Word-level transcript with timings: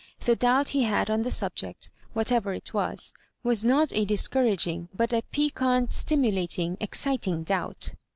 The 0.21 0.35
doubt 0.35 0.69
he 0.69 0.81
had 0.81 1.11
on 1.11 1.21
the 1.21 1.29
subject, 1.29 1.91
whatever 2.13 2.53
it 2.55 2.73
was, 2.73 3.13
was 3.43 3.63
not 3.63 3.93
a 3.93 4.03
discouraging, 4.03 4.89
but 4.95 5.13
a 5.13 5.21
piquant, 5.31 5.93
sti 5.93 6.15
mulating, 6.15 6.75
exciting 6.79 7.43
doubt. 7.43 7.93